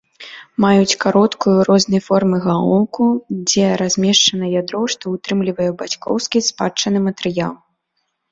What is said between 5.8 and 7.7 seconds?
бацькоўскі спадчынны матэрыял.